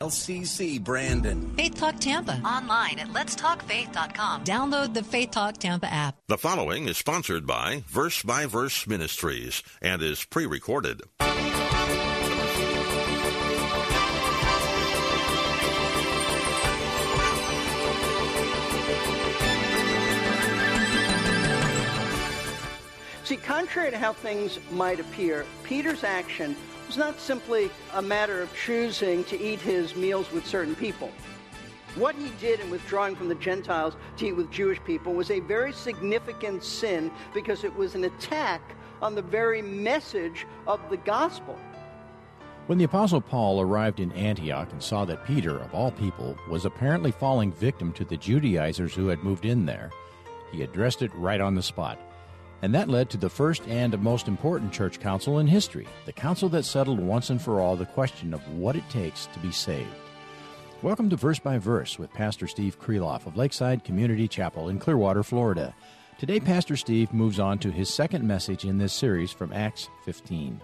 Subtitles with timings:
[0.00, 1.54] LCC Brandon.
[1.56, 2.40] Faith Talk Tampa.
[2.44, 4.44] Online at letstalkfaith.com.
[4.44, 6.16] Download the Faith Talk Tampa app.
[6.26, 11.02] The following is sponsored by Verse by Verse Ministries and is pre recorded.
[23.60, 26.56] Contrary to how things might appear, Peter's action
[26.86, 31.10] was not simply a matter of choosing to eat his meals with certain people.
[31.94, 35.40] What he did in withdrawing from the Gentiles to eat with Jewish people was a
[35.40, 38.62] very significant sin because it was an attack
[39.02, 41.58] on the very message of the gospel.
[42.66, 46.64] When the Apostle Paul arrived in Antioch and saw that Peter, of all people, was
[46.64, 49.90] apparently falling victim to the Judaizers who had moved in there,
[50.50, 52.00] he addressed it right on the spot.
[52.62, 56.50] And that led to the first and most important church council in history, the council
[56.50, 59.88] that settled once and for all the question of what it takes to be saved.
[60.82, 65.22] Welcome to Verse by Verse with Pastor Steve Kreloff of Lakeside Community Chapel in Clearwater,
[65.22, 65.74] Florida.
[66.18, 70.60] Today, Pastor Steve moves on to his second message in this series from Acts 15.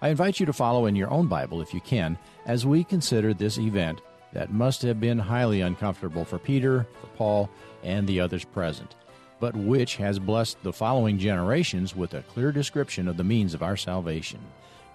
[0.00, 3.34] I invite you to follow in your own Bible, if you can, as we consider
[3.34, 4.00] this event
[4.32, 7.50] that must have been highly uncomfortable for Peter, for Paul,
[7.82, 8.94] and the others present
[9.40, 13.62] but which has blessed the following generations with a clear description of the means of
[13.62, 14.40] our salvation.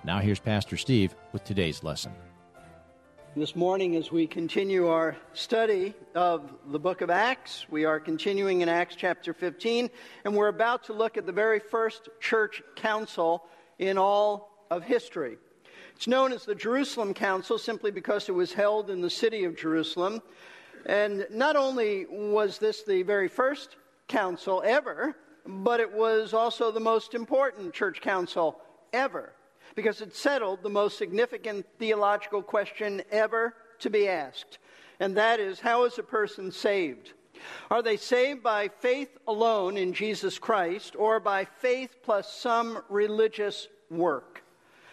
[0.03, 2.11] Now, here's Pastor Steve with today's lesson.
[3.35, 8.61] This morning, as we continue our study of the book of Acts, we are continuing
[8.61, 9.89] in Acts chapter 15,
[10.25, 13.45] and we're about to look at the very first church council
[13.79, 15.37] in all of history.
[15.95, 19.55] It's known as the Jerusalem Council simply because it was held in the city of
[19.55, 20.21] Jerusalem.
[20.87, 23.77] And not only was this the very first
[24.11, 28.59] council ever, but it was also the most important church council
[28.93, 29.33] ever
[29.73, 34.59] because it settled the most significant theological question ever to be asked.
[34.99, 37.13] And that is how is a person saved?
[37.71, 43.67] Are they saved by faith alone in Jesus Christ or by faith plus some religious
[43.89, 44.43] work?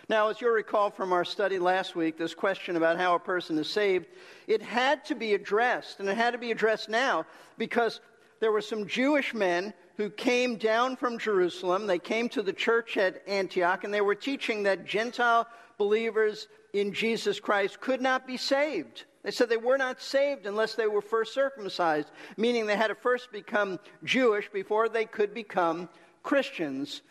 [0.08, 3.58] Now, as you'll recall from our study last week, this question about how a person
[3.58, 4.06] is saved,
[4.46, 7.26] it had to be addressed, and it had to be addressed now
[7.58, 8.00] because
[8.40, 11.86] there were some Jewish men who came down from Jerusalem.
[11.86, 16.92] They came to the church at Antioch, and they were teaching that Gentile believers in
[16.92, 19.04] Jesus Christ could not be saved.
[19.22, 22.94] They said they were not saved unless they were first circumcised, meaning they had to
[22.94, 25.88] first become Jewish before they could become
[26.22, 27.02] Christians.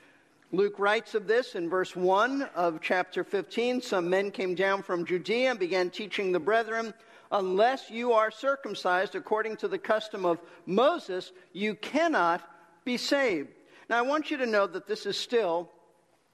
[0.53, 3.81] Luke writes of this in verse 1 of chapter 15.
[3.81, 6.93] Some men came down from Judea and began teaching the brethren
[7.31, 12.41] unless you are circumcised according to the custom of Moses, you cannot
[12.85, 13.49] be saved.
[13.89, 15.69] Now, I want you to know that this is still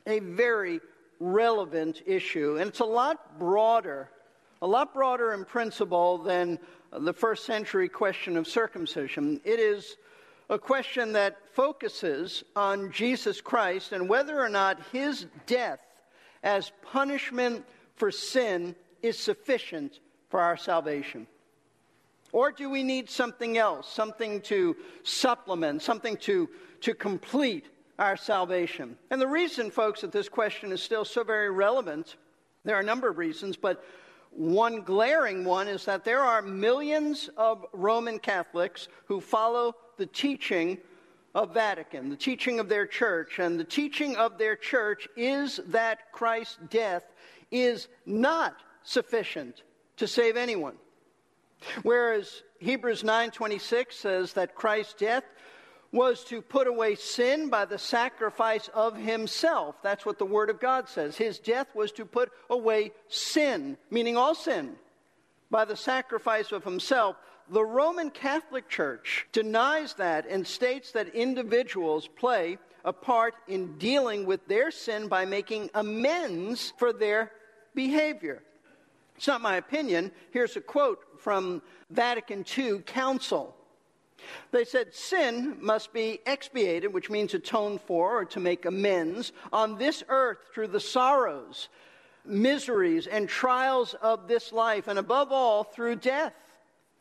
[0.07, 0.79] a very
[1.19, 4.09] relevant issue, and it's a lot broader,
[4.61, 6.59] a lot broader in principle than
[6.91, 9.39] the first century question of circumcision.
[9.43, 9.97] It is
[10.49, 15.79] a question that focuses on Jesus Christ and whether or not his death
[16.43, 17.65] as punishment
[17.95, 19.99] for sin is sufficient
[20.33, 21.27] for our salvation?
[22.31, 26.49] Or do we need something else, something to supplement, something to,
[26.81, 27.67] to complete
[27.99, 28.97] our salvation?
[29.11, 32.15] And the reason, folks, that this question is still so very relevant,
[32.63, 33.85] there are a number of reasons, but
[34.31, 40.79] one glaring one is that there are millions of Roman Catholics who follow the teaching
[41.35, 43.37] of Vatican, the teaching of their church.
[43.37, 47.03] And the teaching of their church is that Christ's death
[47.51, 49.61] is not sufficient
[49.97, 50.75] to save anyone.
[51.83, 55.23] Whereas Hebrews 9:26 says that Christ's death
[55.91, 59.75] was to put away sin by the sacrifice of himself.
[59.83, 61.15] That's what the word of God says.
[61.15, 64.75] His death was to put away sin, meaning all sin,
[65.51, 67.15] by the sacrifice of himself.
[67.47, 74.25] The Roman Catholic Church denies that and states that individuals play a part in dealing
[74.25, 77.31] with their sin by making amends for their
[77.75, 78.41] behavior.
[79.23, 80.11] It's not my opinion.
[80.31, 83.55] Here's a quote from Vatican II Council.
[84.51, 89.77] They said sin must be expiated, which means atoned for or to make amends, on
[89.77, 91.69] this earth through the sorrows
[92.25, 96.33] miseries and trials of this life, and above all, through death.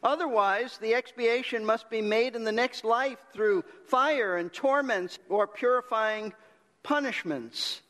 [0.01, 5.49] Otherwise, the expiation must be made in the next life through fire and torments or
[5.49, 6.33] purifying
[6.85, 7.83] punishments.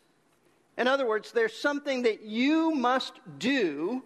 [0.78, 4.02] In other words, there's something that you must do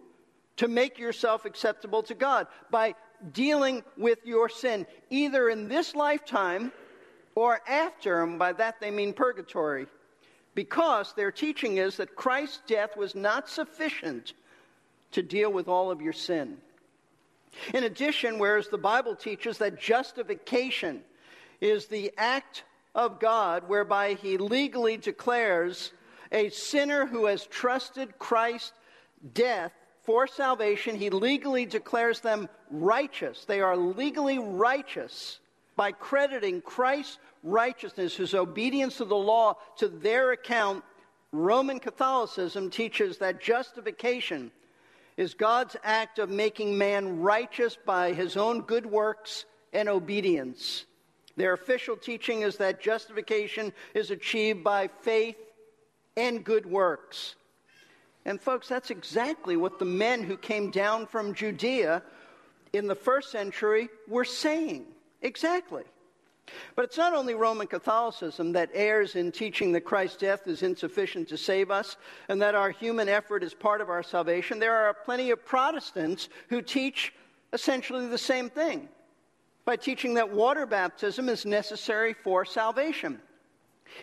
[0.56, 2.94] to make yourself acceptable to God by
[3.32, 6.72] dealing with your sin, either in this lifetime
[7.34, 9.86] or after, and by that they mean purgatory.
[10.54, 14.32] Because their teaching is that Christ's death was not sufficient
[15.12, 16.56] to deal with all of your sin.
[17.74, 21.02] In addition, whereas the Bible teaches that justification
[21.60, 22.64] is the act
[22.94, 25.92] of God whereby he legally declares
[26.32, 28.72] a sinner who has trusted Christ's
[29.34, 29.72] death
[30.06, 33.44] for salvation, he legally declares them righteous.
[33.44, 35.40] They are legally righteous
[35.76, 40.84] by crediting Christ's righteousness, his obedience to the law, to their account.
[41.32, 44.50] Roman Catholicism teaches that justification
[45.16, 50.86] is God's act of making man righteous by his own good works and obedience.
[51.36, 55.36] Their official teaching is that justification is achieved by faith
[56.16, 57.34] and good works.
[58.26, 62.02] And, folks, that's exactly what the men who came down from Judea
[62.72, 64.84] in the first century were saying.
[65.22, 65.84] Exactly.
[66.74, 71.28] But it's not only Roman Catholicism that errs in teaching that Christ's death is insufficient
[71.28, 71.96] to save us
[72.28, 74.58] and that our human effort is part of our salvation.
[74.58, 77.12] There are plenty of Protestants who teach
[77.52, 78.88] essentially the same thing
[79.64, 83.20] by teaching that water baptism is necessary for salvation.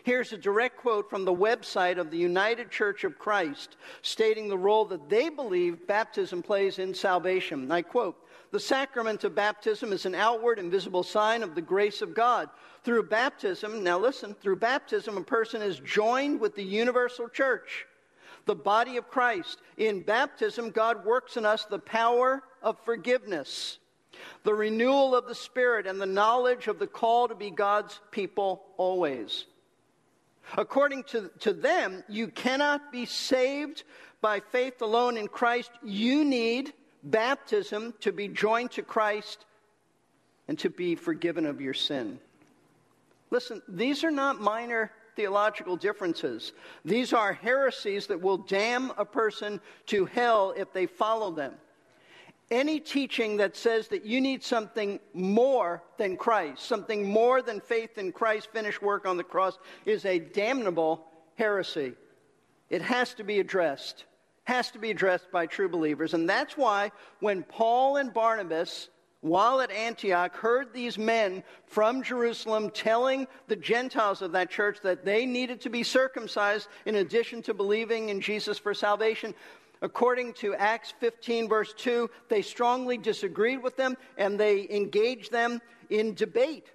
[0.04, 4.58] Here's a direct quote from the website of the United Church of Christ stating the
[4.58, 7.72] role that they believe baptism plays in salvation.
[7.72, 8.16] I quote
[8.52, 12.50] The sacrament of baptism is an outward and visible sign of the grace of God.
[12.84, 17.86] Through baptism, now listen, through baptism, a person is joined with the universal church,
[18.46, 19.60] the body of Christ.
[19.78, 23.80] In baptism, God works in us the power of forgiveness
[24.44, 28.64] the renewal of the Spirit, and the knowledge of the call to be God's people
[28.78, 29.46] always.
[30.58, 33.84] According to, to them, you cannot be saved
[34.22, 35.72] by faith alone in Christ.
[35.84, 36.74] You need
[37.04, 39.46] baptism to be joined to Christ
[40.48, 42.20] and to be forgiven of your sin.
[43.32, 46.54] Listen, these are not minor theological differences.
[46.86, 51.54] These are heresies that will damn a person to hell if they follow them
[52.54, 57.98] any teaching that says that you need something more than Christ, something more than faith
[57.98, 61.06] in Christ's finished work on the cross, is a damnable
[61.36, 61.94] heresy.
[62.70, 64.06] It has to be addressed,
[64.44, 66.14] has to be addressed by true believers.
[66.14, 68.90] And that's why when Paul and Barnabas,
[69.22, 75.06] while at Antioch, heard these men from Jerusalem telling the Gentiles of that church that
[75.06, 79.34] they needed to be circumcised in addition to believing in Jesus for salvation,
[79.84, 85.62] According to Acts 15, verse 2, they strongly disagreed with them and they engaged them
[85.90, 86.72] in debate.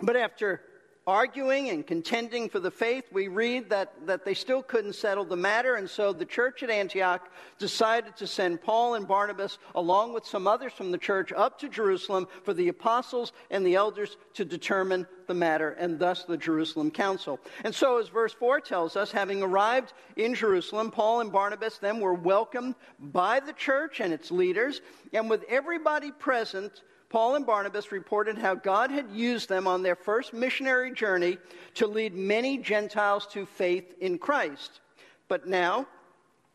[0.00, 0.62] But after
[1.06, 5.36] arguing and contending for the faith, we read that, that they still couldn't settle the
[5.36, 5.74] matter.
[5.74, 7.28] And so the church at Antioch
[7.58, 11.68] decided to send Paul and Barnabas, along with some others from the church, up to
[11.68, 16.90] Jerusalem for the apostles and the elders to determine the matter, and thus the Jerusalem
[16.90, 17.38] Council.
[17.64, 22.00] And so, as verse 4 tells us, having arrived in Jerusalem, Paul and Barnabas then
[22.00, 24.80] were welcomed by the church and its leaders,
[25.12, 29.94] and with everybody present, Paul and Barnabas reported how God had used them on their
[29.94, 31.36] first missionary journey
[31.74, 34.80] to lead many Gentiles to faith in Christ.
[35.28, 35.86] But now,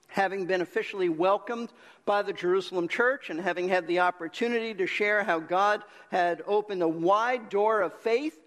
[0.08, 1.70] having been officially welcomed
[2.06, 6.82] by the Jerusalem church and having had the opportunity to share how God had opened
[6.82, 8.40] a wide door of faith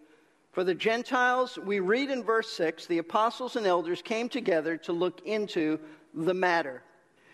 [0.50, 4.92] for the Gentiles, we read in verse 6 the apostles and elders came together to
[4.92, 5.78] look into
[6.12, 6.82] the matter.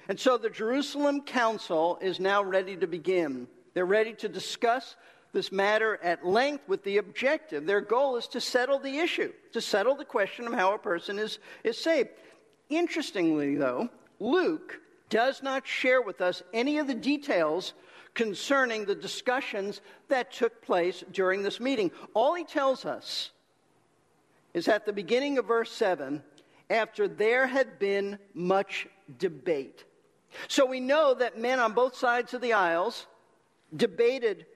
[0.07, 3.49] And so the Jerusalem council is now ready to begin.
[3.77, 4.97] They're ready to discuss
[5.35, 7.67] this matter at length with the objective.
[7.67, 11.19] Their goal is to settle the issue, to settle the question of how a person
[11.19, 12.09] is, is saved.
[12.71, 14.81] Interestingly, though, Luke
[15.11, 17.75] does not share with us any of the details
[18.15, 21.91] concerning the discussions that took place during this meeting.
[22.15, 23.31] All he tells us
[24.55, 26.23] is at the beginning of verse 7
[26.71, 28.87] after there had been much
[29.19, 29.85] debate.
[30.49, 33.07] So we know that men on both sides of the aisles
[33.75, 34.47] debated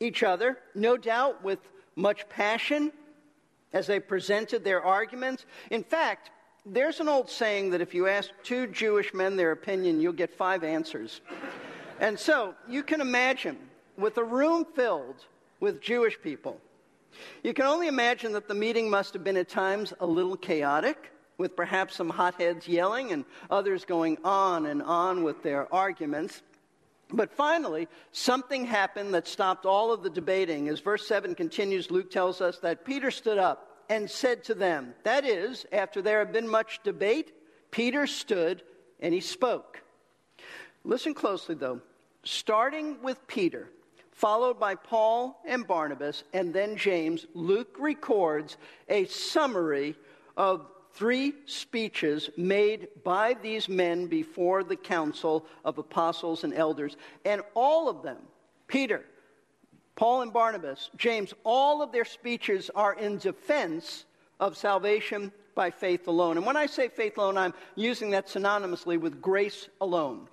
[0.00, 1.58] each other, no doubt with
[1.96, 2.92] much passion
[3.72, 5.46] as they presented their arguments.
[5.70, 6.30] In fact,
[6.64, 10.32] there's an old saying that if you ask two Jewish men their opinion, you'll get
[10.32, 11.20] five answers.
[12.00, 13.58] and so you can imagine,
[13.98, 15.26] with a room filled
[15.60, 16.60] with Jewish people,
[17.42, 21.10] you can only imagine that the meeting must have been at times a little chaotic,
[21.36, 26.42] with perhaps some hotheads yelling and others going on and on with their arguments.
[27.14, 30.68] But finally, something happened that stopped all of the debating.
[30.68, 34.94] As verse 7 continues, Luke tells us that Peter stood up and said to them,
[35.04, 37.32] That is, after there had been much debate,
[37.70, 38.62] Peter stood
[38.98, 39.82] and he spoke.
[40.82, 41.80] Listen closely, though.
[42.24, 43.70] Starting with Peter,
[44.10, 48.56] followed by Paul and Barnabas, and then James, Luke records
[48.88, 49.94] a summary
[50.36, 56.96] of three speeches made by these men before the council of apostles and elders.
[57.24, 58.18] And all of them,
[58.68, 59.04] Peter,
[59.96, 64.04] Paul and Barnabas, James, all of their speeches are in defense
[64.40, 66.36] of salvation by faith alone.
[66.36, 70.28] And when I say faith alone, I'm using that synonymously with grace alone.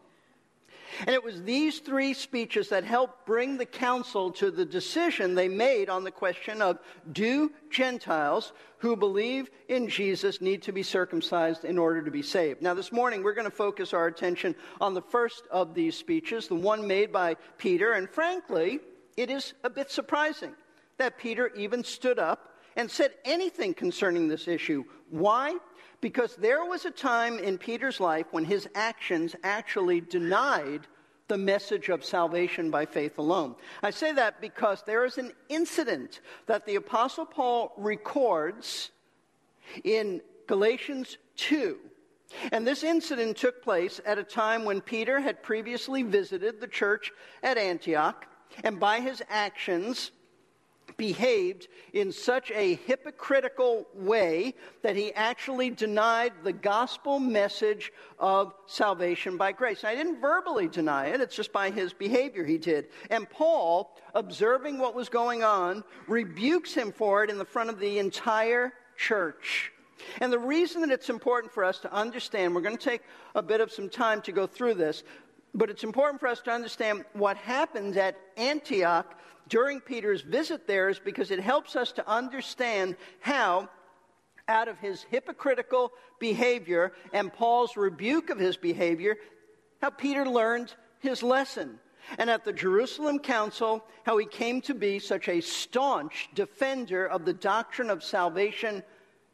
[1.00, 5.48] And it was these three speeches that helped bring the council to the decision they
[5.48, 6.80] made on the question of
[7.12, 12.62] do Gentiles who believe in Jesus need to be circumcised in order to be saved?
[12.62, 16.48] Now, this morning we're going to focus our attention on the first of these speeches,
[16.48, 17.94] the one made by Peter.
[17.94, 18.80] And frankly,
[19.18, 20.54] it is a bit surprising
[20.98, 24.84] that Peter even stood up and said anything concerning this issue.
[25.12, 25.58] Why?
[26.00, 30.88] Because there was a time in Peter's life when his actions actually denied
[31.28, 33.56] the message of salvation by faith alone.
[33.84, 38.92] I say that because there is an incident that the Apostle Paul records
[39.84, 41.78] in Galatians 2.
[42.52, 47.12] And this incident took place at a time when Peter had previously visited the church
[47.44, 48.26] at Antioch,
[48.64, 50.12] and by his actions,
[51.02, 54.54] behaved in such a hypocritical way
[54.84, 59.84] that he actually denied the gospel message of salvation by grace.
[59.84, 62.90] I didn't verbally deny it, it's just by his behavior he did.
[63.10, 67.80] And Paul, observing what was going on, rebukes him for it in the front of
[67.80, 69.72] the entire church.
[70.20, 73.02] And the reason that it's important for us to understand, we're going to take
[73.34, 75.04] a bit of some time to go through this,
[75.54, 79.18] but it's important for us to understand what happens at Antioch
[79.48, 83.68] during Peter's visit there is because it helps us to understand how,
[84.48, 89.18] out of his hypocritical behavior and Paul's rebuke of his behavior,
[89.82, 91.80] how Peter learned his lesson.
[92.18, 97.26] And at the Jerusalem Council, how he came to be such a staunch defender of
[97.26, 98.84] the doctrine of salvation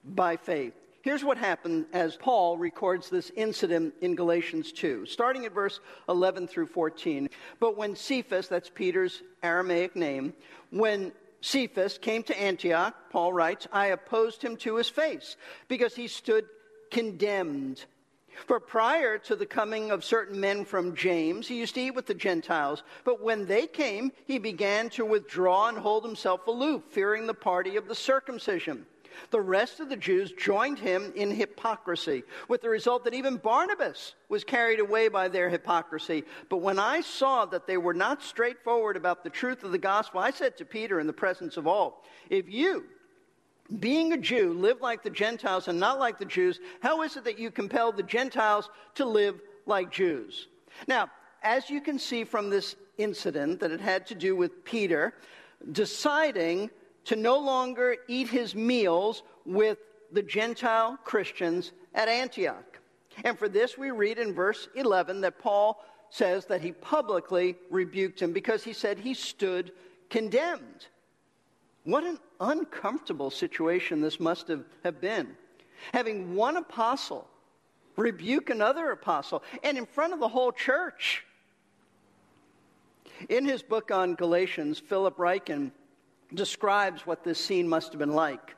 [0.04, 0.74] by faith.
[1.08, 6.50] Here's what happened as Paul records this incident in Galatians 2, starting at verse 11
[6.50, 7.30] through 14.
[7.62, 10.34] But when Cephas, that's Peter's Aramaic name,
[10.70, 15.38] when Cephas came to Antioch, Paul writes, I opposed him to his face
[15.70, 16.44] because he stood
[16.92, 17.86] condemned.
[18.46, 22.08] For prior to the coming of certain men from James, he used to eat with
[22.08, 22.84] the Gentiles.
[23.06, 27.78] But when they came, he began to withdraw and hold himself aloof, fearing the party
[27.78, 28.86] of the circumcision.
[29.32, 34.16] The rest of the Jews joined him in hypocrisy, with the result that even Barnabas
[34.30, 36.24] was carried away by their hypocrisy.
[36.50, 40.20] But when I saw that they were not straightforward about the truth of the gospel,
[40.20, 42.86] I said to Peter in the presence of all, If you,
[43.80, 47.24] being a Jew, live like the Gentiles and not like the Jews, how is it
[47.26, 50.48] that you compel the Gentiles to live like Jews?
[50.88, 51.10] Now,
[51.44, 55.14] as you can see from this incident, that it had to do with Peter
[55.72, 56.70] deciding
[57.08, 59.78] to no longer eat his meals with
[60.12, 62.80] the Gentile Christians at Antioch.
[63.24, 68.22] And for this, we read in verse 11 that Paul says that he publicly rebuked
[68.22, 69.72] him because he said he stood
[70.10, 70.88] condemned.
[71.86, 75.36] What an uncomfortable situation this must have, have been.
[75.94, 77.28] Having one apostle
[77.96, 81.26] rebuke another apostle, and in front of the whole church.
[83.30, 85.72] In his book on Galatians, Philip Ryken
[86.34, 88.56] describes what this scene must have been like.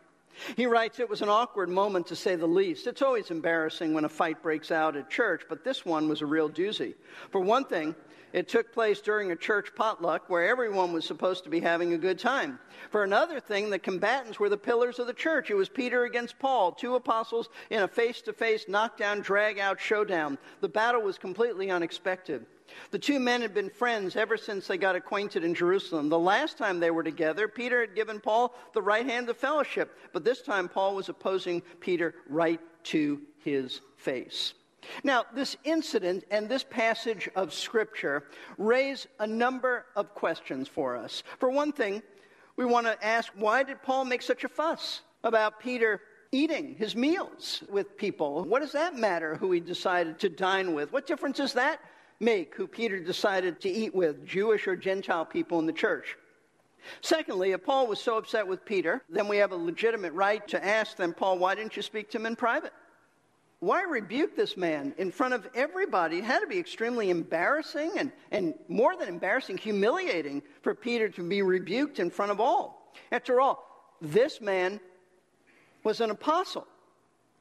[0.56, 2.88] He writes, It was an awkward moment to say the least.
[2.88, 6.26] It's always embarrassing when a fight breaks out at church, but this one was a
[6.26, 6.96] real doozy.
[7.32, 7.96] For one thing,
[8.32, 11.98] it took place during a church potluck where everyone was supposed to be having a
[11.98, 12.60] good time.
[12.92, 15.50] For another thing, the combatants were the pillars of the church.
[15.50, 19.80] It was Peter against Paul, two apostles in a face to face knockdown, drag out
[19.80, 20.38] showdown.
[20.62, 22.46] The battle was completely unexpected.
[22.92, 26.10] The two men had been friends ever since they got acquainted in Jerusalem.
[26.10, 29.98] The last time they were together, Peter had given Paul the right hand of fellowship,
[30.14, 34.54] but this time Paul was opposing Peter right to his face.
[35.04, 38.24] Now, this incident and this passage of Scripture
[38.58, 41.24] raise a number of questions for us.
[41.38, 42.02] For one thing,
[42.56, 46.96] we want to ask why did Paul make such a fuss about Peter eating his
[46.96, 48.44] meals with people?
[48.44, 50.92] What does that matter who he decided to dine with?
[50.92, 51.80] What difference does that
[52.20, 56.18] make who Peter decided to eat with, Jewish or Gentile people in the church?
[57.02, 60.66] Secondly, if Paul was so upset with Peter, then we have a legitimate right to
[60.66, 62.74] ask them, Paul, why didn't you speak to him in private?
[63.60, 66.20] why rebuke this man in front of everybody?
[66.20, 71.24] It had to be extremely embarrassing and, and more than embarrassing, humiliating for Peter to
[71.28, 72.94] be rebuked in front of all.
[73.12, 74.80] After all, this man
[75.84, 76.68] was an apostle,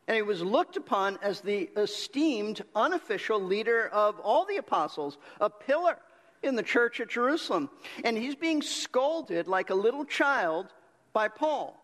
[0.09, 5.51] and he was looked upon as the esteemed, unofficial leader of all the apostles, a
[5.51, 5.99] pillar
[6.43, 7.69] in the church at Jerusalem.
[8.05, 10.69] And he's being scolded like a little child
[11.13, 11.79] by Paul.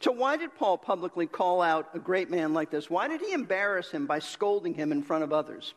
[0.00, 2.90] So, why did Paul publicly call out a great man like this?
[2.90, 5.72] Why did he embarrass him by scolding him in front of others?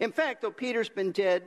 [0.00, 1.44] In fact, though Peter's been dead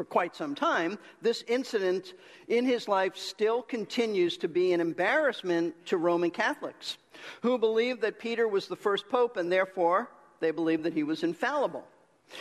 [0.00, 2.14] for quite some time, this incident
[2.48, 6.96] in his life still continues to be an embarrassment to Roman Catholics
[7.42, 10.08] who believe that Peter was the first pope and therefore
[10.40, 11.84] they believe that he was infallible.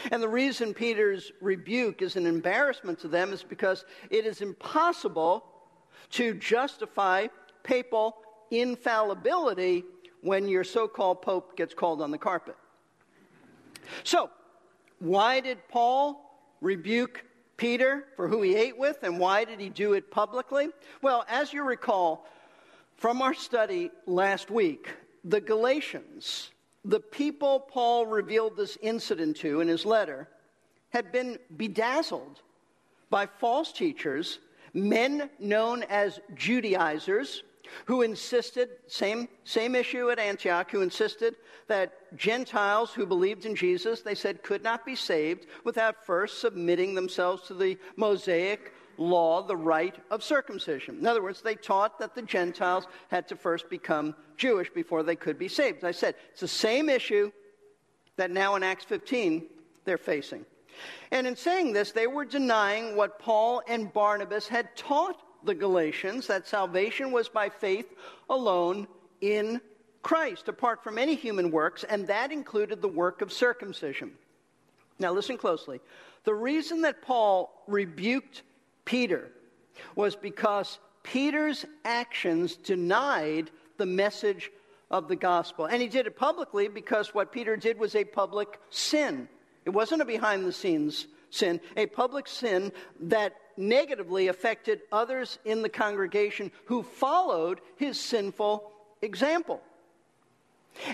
[0.09, 5.43] And the reason Peter's rebuke is an embarrassment to them is because it is impossible
[6.11, 7.27] to justify
[7.63, 8.19] papal
[8.51, 9.83] infallibility
[10.21, 12.55] when your so called pope gets called on the carpet.
[14.05, 14.29] So,
[14.99, 16.25] why did Paul
[16.61, 17.25] rebuke
[17.59, 20.69] Peter for who he ate with, and why did he do it publicly?
[21.01, 22.25] Well, as you recall
[22.95, 24.89] from our study last week,
[25.25, 26.51] the Galatians,
[26.85, 30.29] the people Paul revealed this incident to in his letter,
[30.91, 32.41] had been bedazzled
[33.09, 34.39] by false teachers,
[34.73, 37.43] men known as Judaizers,
[37.85, 41.35] who insisted, same, same issue at Antioch, who insisted
[41.67, 46.95] that Gentiles who believed in Jesus, they said, could not be saved without first submitting
[46.95, 50.99] themselves to the Mosaic law, the rite of circumcision.
[50.99, 55.15] In other words, they taught that the Gentiles had to first become Jewish before they
[55.15, 55.79] could be saved.
[55.79, 57.31] As I said, it's the same issue
[58.17, 59.45] that now in Acts 15
[59.85, 60.45] they're facing.
[61.11, 66.27] And in saying this, they were denying what Paul and Barnabas had taught the Galatians
[66.27, 67.88] that salvation was by faith
[68.29, 68.88] alone
[69.22, 69.62] in
[70.01, 74.12] Christ, apart from any human works, and that included the work of circumcision.
[74.98, 75.79] Now, listen closely.
[76.24, 78.43] The reason that Paul rebuked
[78.86, 79.31] Peter
[79.96, 84.51] was because Peter's actions denied the message
[84.92, 85.66] of the gospel.
[85.66, 89.29] And he did it publicly because what Peter did was a public sin.
[89.66, 95.61] It wasn't a behind the scenes sin, a public sin that negatively affected others in
[95.61, 99.61] the congregation who followed his sinful example.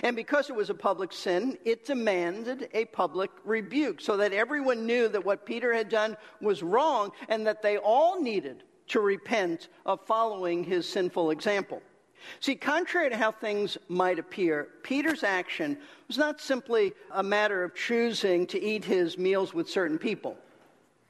[0.02, 4.84] And because it was a public sin, it demanded a public rebuke so that everyone
[4.84, 9.68] knew that what Peter had done was wrong and that they all needed to repent
[9.84, 11.82] of following his sinful example.
[12.40, 17.74] See, contrary to how things might appear, Peter's action was not simply a matter of
[17.74, 20.36] choosing to eat his meals with certain people.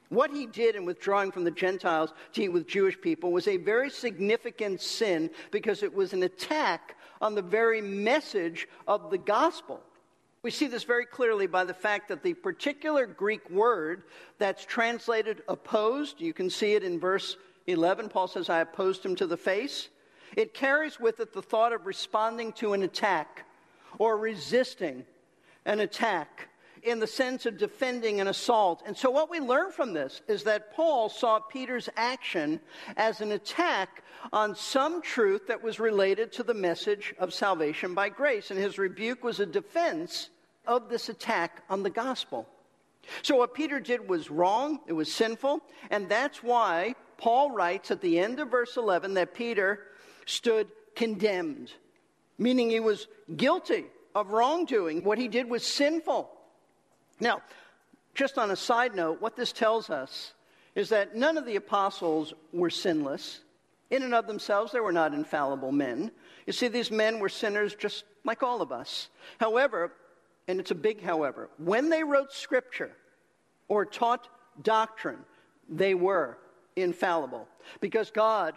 [0.09, 3.57] What he did in withdrawing from the Gentiles to eat with Jewish people was a
[3.57, 9.81] very significant sin because it was an attack on the very message of the gospel.
[10.43, 14.03] We see this very clearly by the fact that the particular Greek word
[14.37, 18.07] that's translated opposed, you can see it in verse 11.
[18.07, 19.89] Paul says, I opposed him to the face.
[20.37, 23.45] It carries with it the thought of responding to an attack
[23.99, 25.05] or resisting
[25.65, 26.47] an attack
[26.89, 28.83] in the sense of defending an assault.
[28.85, 32.59] And so, what we learn from this is that Paul saw Peter's action
[32.95, 38.09] as an attack on some truth that was related to the message of salvation by
[38.09, 38.51] grace.
[38.51, 40.29] And his rebuke was a defense
[40.65, 42.47] of this attack on the gospel.
[43.21, 48.01] So, what Peter did was wrong, it was sinful, and that's why Paul writes at
[48.01, 49.79] the end of verse 11 that Peter
[50.25, 51.71] stood condemned,
[52.37, 55.03] meaning he was guilty of wrongdoing.
[55.03, 56.29] What he did was sinful.
[57.19, 57.41] Now,
[58.13, 60.33] just on a side note, what this tells us
[60.75, 63.41] is that none of the apostles were sinless.
[63.89, 66.11] In and of themselves, they were not infallible men.
[66.45, 69.09] You see, these men were sinners just like all of us.
[69.39, 69.93] However,
[70.47, 72.91] and it's a big however, when they wrote scripture
[73.67, 74.27] or taught
[74.61, 75.19] doctrine,
[75.69, 76.37] they were
[76.75, 77.47] infallible
[77.81, 78.55] because God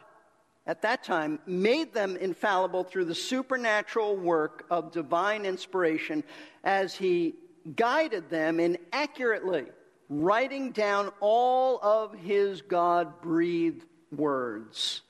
[0.66, 6.22] at that time made them infallible through the supernatural work of divine inspiration
[6.62, 7.34] as he
[7.76, 9.66] guided them in accurately
[10.08, 15.02] writing down all of his God breathed words.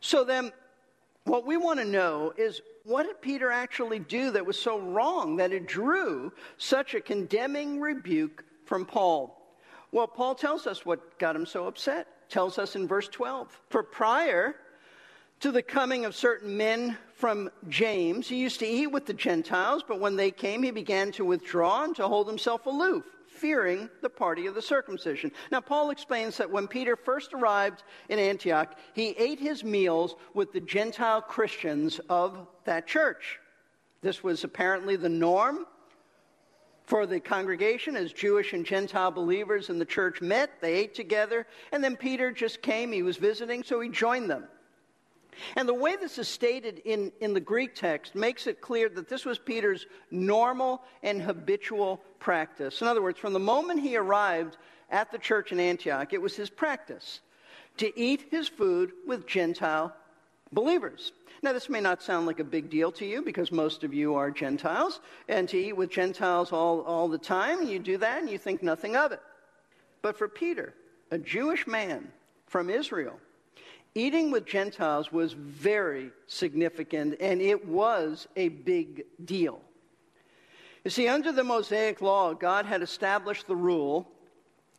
[0.00, 0.52] So then,
[1.24, 5.36] what we want to know is what did Peter actually do that was so wrong
[5.36, 9.38] that it drew such a condemning rebuke from Paul?
[9.92, 12.06] Well, Paul tells us what got him so upset.
[12.28, 13.60] Tells us in verse 12.
[13.70, 14.56] For prior
[15.40, 18.28] to the coming of certain men from James.
[18.28, 21.82] He used to eat with the Gentiles, but when they came, he began to withdraw
[21.82, 25.32] and to hold himself aloof, fearing the party of the circumcision.
[25.50, 30.52] Now, Paul explains that when Peter first arrived in Antioch, he ate his meals with
[30.52, 33.40] the Gentile Christians of that church.
[34.00, 35.66] This was apparently the norm
[36.84, 40.60] for the congregation as Jewish and Gentile believers in the church met.
[40.60, 42.92] They ate together, and then Peter just came.
[42.92, 44.44] He was visiting, so he joined them.
[45.56, 49.08] And the way this is stated in, in the Greek text makes it clear that
[49.08, 52.80] this was Peter's normal and habitual practice.
[52.80, 54.56] In other words, from the moment he arrived
[54.90, 57.20] at the church in Antioch, it was his practice
[57.78, 59.94] to eat his food with Gentile
[60.52, 61.12] believers.
[61.42, 64.14] Now, this may not sound like a big deal to you because most of you
[64.16, 68.28] are Gentiles, and to eat with Gentiles all, all the time, you do that and
[68.28, 69.20] you think nothing of it.
[70.02, 70.74] But for Peter,
[71.10, 72.10] a Jewish man
[72.46, 73.20] from Israel,
[73.94, 79.60] eating with Gentiles was very significant and it was a big deal.
[80.84, 84.08] You see, under the Mosaic law, God had established the rule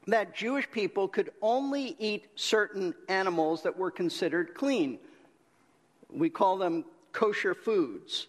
[0.07, 4.97] that Jewish people could only eat certain animals that were considered clean.
[6.09, 8.27] We call them kosher foods.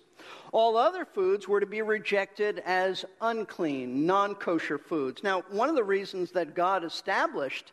[0.53, 5.23] All other foods were to be rejected as unclean, non kosher foods.
[5.23, 7.73] Now, one of the reasons that God established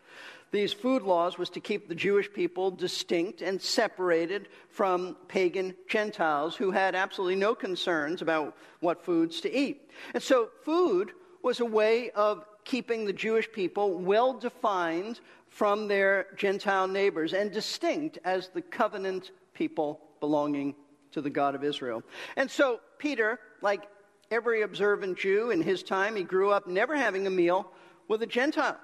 [0.52, 6.56] these food laws was to keep the Jewish people distinct and separated from pagan Gentiles
[6.56, 9.90] who had absolutely no concerns about what foods to eat.
[10.14, 11.12] And so, food
[11.44, 17.52] was a way of keeping the Jewish people well defined from their Gentile neighbors and
[17.52, 20.76] distinct as the covenant people belonging
[21.12, 22.04] to the God of Israel.
[22.36, 23.88] And so, Peter, like
[24.32, 27.72] every observant Jew in his time, he grew up never having a meal
[28.08, 28.78] with a Gentile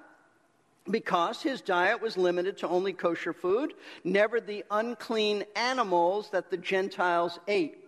[0.90, 6.56] because his diet was limited to only kosher food, never the unclean animals that the
[6.56, 7.78] Gentiles ate.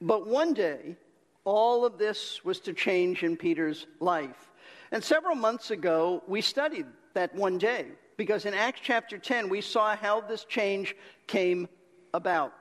[0.00, 0.96] But one day,
[1.44, 4.50] all of this was to change in Peter's life.
[4.90, 9.60] And several months ago, we studied that one day because in Acts chapter 10, we
[9.60, 10.94] saw how this change
[11.26, 11.68] came
[12.14, 12.52] about.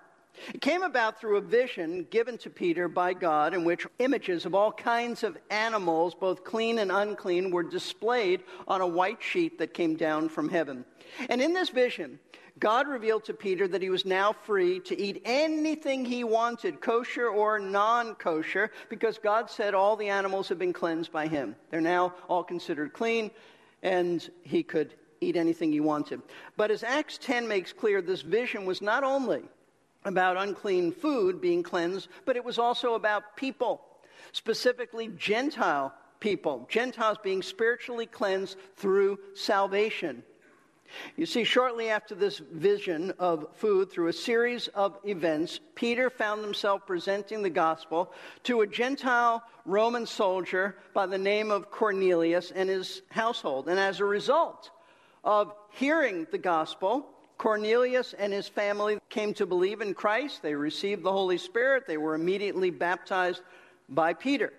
[0.54, 4.56] It came about through a vision given to Peter by God in which images of
[4.56, 9.74] all kinds of animals, both clean and unclean, were displayed on a white sheet that
[9.74, 10.84] came down from heaven.
[11.30, 12.20] And in this vision,
[12.60, 17.28] God revealed to Peter that he was now free to eat anything he wanted, kosher
[17.28, 21.56] or non kosher, because God said all the animals have been cleansed by him.
[21.70, 23.32] They're now all considered clean,
[23.84, 26.22] and he could eat anything he wanted.
[26.58, 29.44] But as Acts 10 makes clear, this vision was not only
[30.06, 33.82] about unclean food being cleansed, but it was also about people,
[34.32, 40.24] specifically Gentile people, Gentiles being spiritually cleansed through salvation.
[41.16, 46.44] You see, shortly after this vision of food, through a series of events, Peter found
[46.44, 48.12] himself presenting the gospel
[48.44, 53.70] to a Gentile Roman soldier by the name of Cornelius and his household.
[53.70, 54.70] And as a result
[55.24, 57.08] of hearing the gospel,
[57.42, 60.44] Cornelius and his family came to believe in Christ.
[60.44, 61.88] They received the Holy Spirit.
[61.88, 63.42] They were immediately baptized
[63.90, 64.54] by Peter.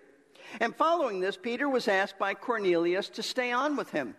[0.59, 4.17] And following this, Peter was asked by Cornelius to stay on with him.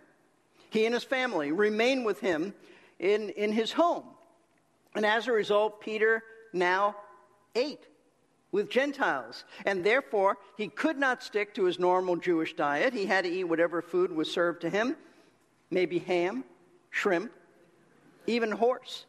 [0.70, 2.54] He and his family remain with him
[3.00, 4.06] in, in his home.
[4.96, 6.24] And as a result, Peter
[6.54, 6.96] now
[7.56, 7.86] ate
[8.54, 9.44] with Gentiles.
[9.66, 12.94] And therefore, he could not stick to his normal Jewish diet.
[12.94, 14.96] He had to eat whatever food was served to him
[15.70, 16.46] maybe ham,
[16.92, 17.32] shrimp,
[18.28, 19.06] even horse,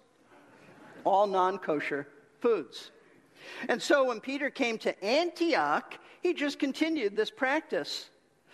[1.05, 2.07] all non kosher
[2.40, 2.90] foods.
[3.68, 8.09] And so when Peter came to Antioch, he just continued this practice,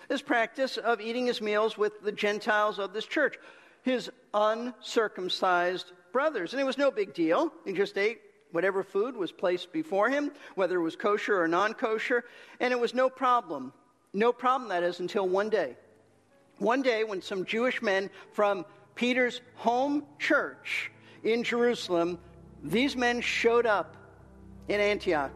[0.09, 3.37] this practice of eating his meals with the Gentiles of this church,
[3.83, 6.53] his uncircumcised brothers.
[6.53, 7.53] And it was no big deal.
[7.64, 8.20] He just ate
[8.53, 12.25] whatever food was placed before him, whether it was kosher or non kosher,
[12.59, 13.73] and it was no problem.
[14.12, 15.77] No problem, that is, until one day.
[16.59, 18.66] One day when some Jewish men from
[19.00, 20.92] Peter's home church
[21.24, 22.18] in Jerusalem,
[22.62, 23.96] these men showed up
[24.68, 25.32] in Antioch.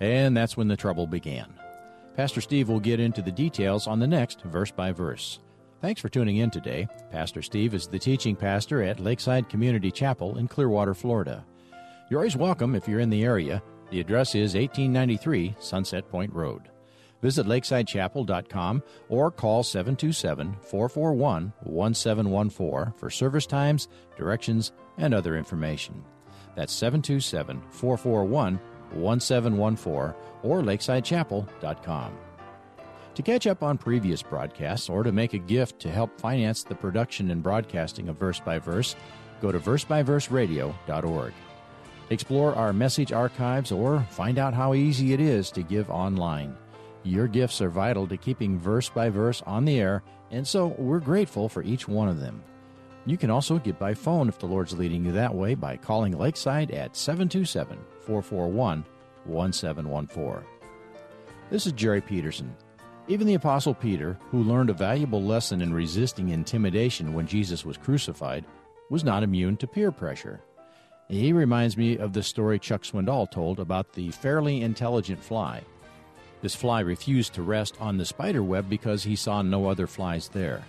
[0.00, 1.46] And that's when the trouble began.
[2.16, 5.38] Pastor Steve will get into the details on the next verse by verse.
[5.80, 6.88] Thanks for tuning in today.
[7.12, 11.46] Pastor Steve is the teaching pastor at Lakeside Community Chapel in Clearwater, Florida.
[12.10, 13.62] You're always welcome if you're in the area.
[13.92, 16.62] The address is 1893 Sunset Point Road.
[17.22, 26.04] Visit lakesidechapel.com or call 727 441 1714 for service times, directions, and other information.
[26.54, 28.60] That's 727 441
[28.92, 32.18] 1714 or lakesidechapel.com.
[33.14, 36.74] To catch up on previous broadcasts or to make a gift to help finance the
[36.74, 38.94] production and broadcasting of Verse by Verse,
[39.40, 41.32] go to versebyverseradio.org.
[42.10, 46.56] Explore our message archives or find out how easy it is to give online.
[47.06, 50.98] Your gifts are vital to keeping verse by verse on the air, and so we're
[50.98, 52.42] grateful for each one of them.
[53.06, 56.18] You can also get by phone if the Lord's leading you that way by calling
[56.18, 58.84] Lakeside at 727 441
[59.24, 60.44] 1714.
[61.48, 62.52] This is Jerry Peterson.
[63.06, 67.76] Even the Apostle Peter, who learned a valuable lesson in resisting intimidation when Jesus was
[67.76, 68.44] crucified,
[68.90, 70.40] was not immune to peer pressure.
[71.08, 75.62] He reminds me of the story Chuck Swindoll told about the fairly intelligent fly.
[76.42, 80.28] This fly refused to rest on the spider web because he saw no other flies
[80.28, 80.62] there.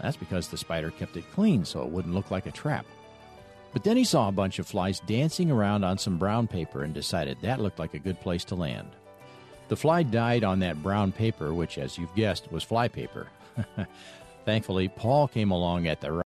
[0.00, 2.86] That's because the spider kept it clean so it wouldn't look like a trap.
[3.72, 6.94] But then he saw a bunch of flies dancing around on some brown paper and
[6.94, 8.88] decided that looked like a good place to land.
[9.68, 13.26] The fly died on that brown paper, which, as you've guessed, was fly paper.
[14.44, 16.25] Thankfully, Paul came along at the right